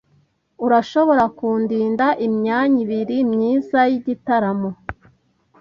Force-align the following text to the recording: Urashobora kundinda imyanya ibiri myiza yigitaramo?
Urashobora 0.65 1.23
kundinda 1.37 2.05
imyanya 2.27 2.77
ibiri 2.85 3.17
myiza 3.31 3.79
yigitaramo? 3.91 4.69